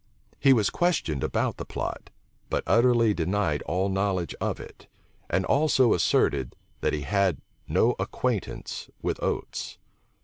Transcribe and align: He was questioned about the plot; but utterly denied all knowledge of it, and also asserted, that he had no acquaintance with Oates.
He 0.39 0.51
was 0.51 0.71
questioned 0.71 1.23
about 1.23 1.57
the 1.57 1.63
plot; 1.63 2.09
but 2.49 2.63
utterly 2.65 3.13
denied 3.13 3.61
all 3.67 3.87
knowledge 3.87 4.33
of 4.41 4.59
it, 4.59 4.87
and 5.29 5.45
also 5.45 5.93
asserted, 5.93 6.55
that 6.79 6.93
he 6.93 7.01
had 7.01 7.37
no 7.67 7.95
acquaintance 7.99 8.89
with 9.03 9.21
Oates. 9.21 9.77